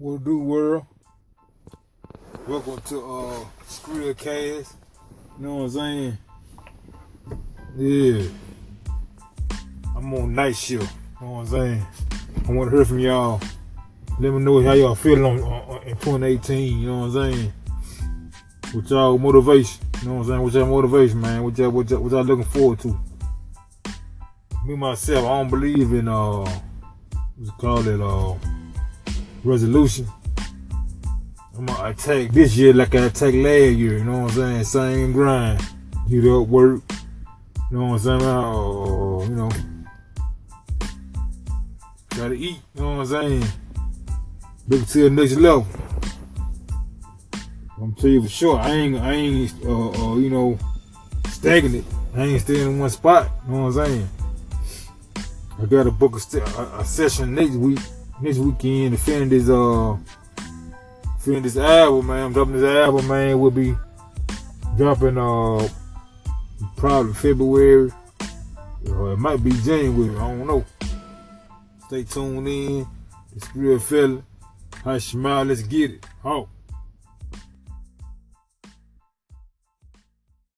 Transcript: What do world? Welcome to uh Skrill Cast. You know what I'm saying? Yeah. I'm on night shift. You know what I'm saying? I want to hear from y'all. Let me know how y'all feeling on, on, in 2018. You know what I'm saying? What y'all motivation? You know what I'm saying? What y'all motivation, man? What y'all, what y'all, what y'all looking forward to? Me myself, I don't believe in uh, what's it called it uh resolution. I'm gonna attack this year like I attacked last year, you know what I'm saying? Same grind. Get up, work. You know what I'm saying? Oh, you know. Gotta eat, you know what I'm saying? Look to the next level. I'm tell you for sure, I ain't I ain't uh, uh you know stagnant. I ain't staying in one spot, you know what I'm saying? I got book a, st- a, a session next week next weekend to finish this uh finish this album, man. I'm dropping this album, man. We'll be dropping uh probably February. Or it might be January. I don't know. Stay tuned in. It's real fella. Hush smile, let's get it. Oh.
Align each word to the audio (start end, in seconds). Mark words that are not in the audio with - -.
What 0.00 0.24
do 0.24 0.38
world? 0.38 0.86
Welcome 2.48 2.80
to 2.86 3.00
uh 3.04 3.44
Skrill 3.68 4.16
Cast. 4.16 4.78
You 5.38 5.44
know 5.44 5.56
what 5.56 5.62
I'm 5.64 5.70
saying? 5.72 6.18
Yeah. 7.76 8.22
I'm 9.94 10.14
on 10.14 10.34
night 10.34 10.56
shift. 10.56 10.90
You 11.20 11.26
know 11.26 11.32
what 11.32 11.40
I'm 11.40 11.46
saying? 11.48 11.86
I 12.48 12.52
want 12.52 12.70
to 12.70 12.76
hear 12.76 12.86
from 12.86 13.00
y'all. 13.00 13.42
Let 14.18 14.32
me 14.32 14.38
know 14.38 14.62
how 14.62 14.72
y'all 14.72 14.94
feeling 14.94 15.22
on, 15.22 15.42
on, 15.42 15.82
in 15.82 15.94
2018. 15.98 16.78
You 16.80 16.86
know 16.86 17.00
what 17.00 17.16
I'm 17.16 17.32
saying? 17.34 17.52
What 18.72 18.88
y'all 18.88 19.18
motivation? 19.18 19.84
You 20.00 20.08
know 20.08 20.14
what 20.14 20.20
I'm 20.22 20.28
saying? 20.28 20.40
What 20.40 20.52
y'all 20.54 20.66
motivation, 20.66 21.20
man? 21.20 21.42
What 21.42 21.58
y'all, 21.58 21.68
what 21.68 21.90
y'all, 21.90 22.00
what 22.00 22.12
y'all 22.12 22.24
looking 22.24 22.44
forward 22.46 22.78
to? 22.78 22.98
Me 24.64 24.76
myself, 24.76 25.26
I 25.26 25.42
don't 25.42 25.50
believe 25.50 25.92
in 25.92 26.08
uh, 26.08 26.38
what's 27.36 27.50
it 27.50 27.58
called 27.58 27.86
it 27.86 28.00
uh 28.00 28.59
resolution. 29.44 30.06
I'm 31.56 31.66
gonna 31.66 31.90
attack 31.90 32.30
this 32.30 32.56
year 32.56 32.72
like 32.72 32.94
I 32.94 33.06
attacked 33.06 33.34
last 33.34 33.76
year, 33.76 33.98
you 33.98 34.04
know 34.04 34.22
what 34.22 34.30
I'm 34.32 34.64
saying? 34.64 34.64
Same 34.64 35.12
grind. 35.12 35.62
Get 36.08 36.24
up, 36.26 36.48
work. 36.48 36.82
You 37.70 37.78
know 37.78 37.86
what 37.86 37.92
I'm 37.92 37.98
saying? 37.98 38.22
Oh, 38.22 39.24
you 39.24 39.34
know. 39.34 39.50
Gotta 42.16 42.34
eat, 42.34 42.58
you 42.74 42.82
know 42.82 42.96
what 42.96 43.00
I'm 43.00 43.06
saying? 43.06 43.44
Look 44.68 44.86
to 44.88 45.02
the 45.04 45.10
next 45.10 45.36
level. 45.36 45.66
I'm 47.80 47.94
tell 47.94 48.10
you 48.10 48.22
for 48.22 48.28
sure, 48.28 48.58
I 48.58 48.70
ain't 48.70 48.96
I 48.96 49.12
ain't 49.12 49.64
uh, 49.64 49.90
uh 49.90 50.16
you 50.16 50.30
know 50.30 50.58
stagnant. 51.28 51.86
I 52.14 52.22
ain't 52.24 52.40
staying 52.42 52.72
in 52.72 52.78
one 52.78 52.90
spot, 52.90 53.30
you 53.46 53.54
know 53.54 53.64
what 53.66 53.76
I'm 53.76 53.86
saying? 53.86 54.08
I 55.62 55.66
got 55.66 55.98
book 55.98 56.16
a, 56.16 56.20
st- 56.20 56.42
a, 56.42 56.78
a 56.80 56.84
session 56.84 57.34
next 57.34 57.52
week 57.52 57.78
next 58.20 58.38
weekend 58.38 58.96
to 58.96 59.02
finish 59.02 59.30
this 59.30 59.48
uh 59.48 59.96
finish 61.20 61.42
this 61.42 61.56
album, 61.56 62.06
man. 62.08 62.26
I'm 62.26 62.32
dropping 62.32 62.60
this 62.60 62.64
album, 62.64 63.08
man. 63.08 63.38
We'll 63.38 63.50
be 63.50 63.74
dropping 64.76 65.18
uh 65.18 65.68
probably 66.76 67.14
February. 67.14 67.92
Or 68.88 69.12
it 69.12 69.18
might 69.18 69.42
be 69.42 69.50
January. 69.50 70.16
I 70.16 70.28
don't 70.28 70.46
know. 70.46 70.64
Stay 71.86 72.04
tuned 72.04 72.48
in. 72.48 72.86
It's 73.36 73.54
real 73.54 73.78
fella. 73.78 74.22
Hush 74.84 75.12
smile, 75.12 75.44
let's 75.44 75.62
get 75.62 75.90
it. 75.90 76.06
Oh. 76.24 76.48